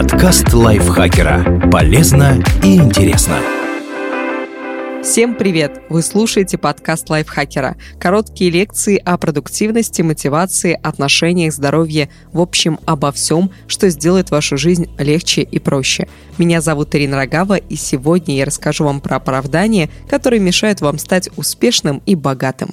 [0.00, 1.68] Подкаст лайфхакера.
[1.72, 3.38] Полезно и интересно.
[5.02, 5.82] Всем привет!
[5.88, 7.76] Вы слушаете подкаст лайфхакера.
[7.98, 14.88] Короткие лекции о продуктивности, мотивации, отношениях, здоровье, в общем, обо всем, что сделает вашу жизнь
[15.00, 16.06] легче и проще.
[16.38, 21.28] Меня зовут Ирина Рогава, и сегодня я расскажу вам про оправдания, которые мешают вам стать
[21.36, 22.70] успешным и богатым.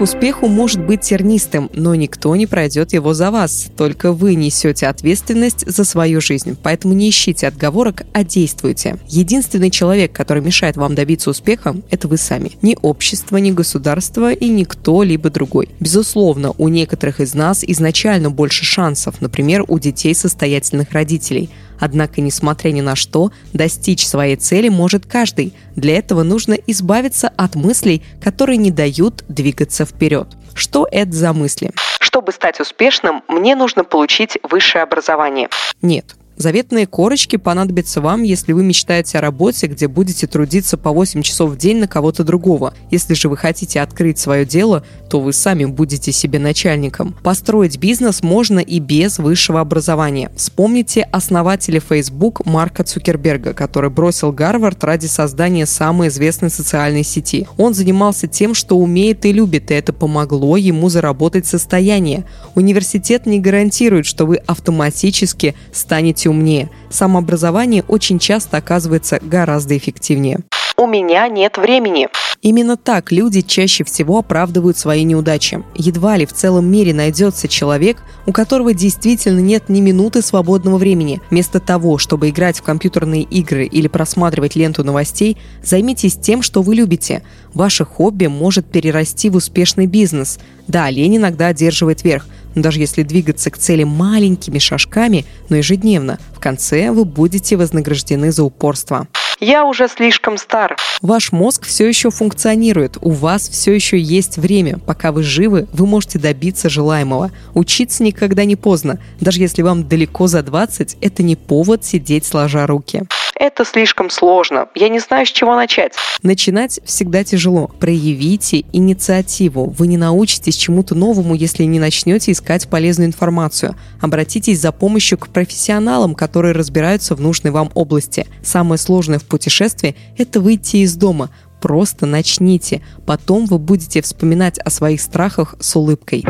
[0.00, 3.68] Успеху может быть тернистым, но никто не пройдет его за вас.
[3.76, 6.56] Только вы несете ответственность за свою жизнь.
[6.62, 8.98] Поэтому не ищите отговорок, а действуйте.
[9.08, 12.52] Единственный человек, который мешает вам добиться успеха, это вы сами.
[12.62, 15.68] Ни общество, ни государство и ни кто-либо другой.
[15.80, 22.70] Безусловно, у некоторых из нас изначально больше шансов, например, у детей состоятельных родителей– Однако, несмотря
[22.70, 25.54] ни на что, достичь своей цели может каждый.
[25.74, 30.28] Для этого нужно избавиться от мыслей, которые не дают двигаться вперед.
[30.54, 31.72] Что это за мысли?
[32.00, 35.48] Чтобы стать успешным, мне нужно получить высшее образование.
[35.82, 41.20] Нет, Заветные корочки понадобятся вам, если вы мечтаете о работе, где будете трудиться по 8
[41.20, 42.72] часов в день на кого-то другого.
[42.90, 47.14] Если же вы хотите открыть свое дело, то вы сами будете себе начальником.
[47.22, 50.32] Построить бизнес можно и без высшего образования.
[50.34, 57.46] Вспомните основателя Facebook Марка Цукерберга, который бросил Гарвард ради создания самой известной социальной сети.
[57.58, 62.24] Он занимался тем, что умеет и любит, и это помогло ему заработать состояние.
[62.54, 66.70] Университет не гарантирует, что вы автоматически станете умнее.
[66.88, 70.40] Самообразование очень часто оказывается гораздо эффективнее.
[70.76, 72.08] У меня нет времени.
[72.42, 75.62] Именно так люди чаще всего оправдывают свои неудачи.
[75.74, 81.20] Едва ли в целом мире найдется человек, у которого действительно нет ни минуты свободного времени.
[81.28, 86.76] Вместо того, чтобы играть в компьютерные игры или просматривать ленту новостей, займитесь тем, что вы
[86.76, 87.22] любите.
[87.52, 90.38] Ваше хобби может перерасти в успешный бизнес.
[90.66, 96.40] Да, лень иногда одерживает верх– даже если двигаться к цели маленькими шажками, но ежедневно, в
[96.40, 99.06] конце вы будете вознаграждены за упорство.
[99.40, 100.76] Я уже слишком стар.
[101.00, 104.78] Ваш мозг все еще функционирует, у вас все еще есть время.
[104.78, 107.30] Пока вы живы, вы можете добиться желаемого.
[107.54, 109.00] Учиться никогда не поздно.
[109.18, 113.04] Даже если вам далеко за 20, это не повод сидеть сложа руки.
[113.40, 114.68] Это слишком сложно.
[114.74, 115.94] Я не знаю, с чего начать.
[116.22, 117.68] Начинать всегда тяжело.
[117.80, 119.70] Проявите инициативу.
[119.78, 123.76] Вы не научитесь чему-то новому, если не начнете искать полезную информацию.
[123.98, 128.26] Обратитесь за помощью к профессионалам, которые разбираются в нужной вам области.
[128.42, 131.30] Самое сложное в путешествии– это выйти из дома,
[131.62, 132.82] просто начните.
[133.06, 136.26] Потом вы будете вспоминать о своих страхах с улыбкой.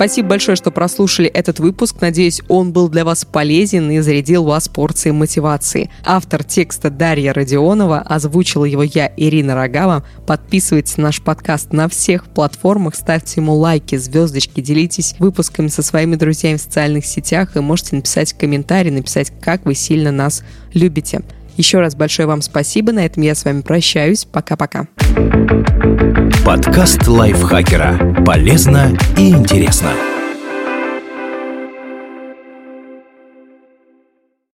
[0.00, 1.96] Спасибо большое, что прослушали этот выпуск.
[2.00, 5.90] Надеюсь, он был для вас полезен и зарядил вас порцией мотивации.
[6.06, 10.02] Автор текста Дарья Родионова, озвучила его я, Ирина Рогава.
[10.26, 16.16] Подписывайтесь на наш подкаст на всех платформах, ставьте ему лайки, звездочки, делитесь выпусками со своими
[16.16, 21.20] друзьями в социальных сетях и можете написать комментарий, написать, как вы сильно нас любите.
[21.60, 22.90] Еще раз большое вам спасибо.
[22.90, 24.24] На этом я с вами прощаюсь.
[24.24, 24.86] Пока-пока.
[26.42, 28.24] Подкаст лайфхакера.
[28.24, 29.90] Полезно и интересно.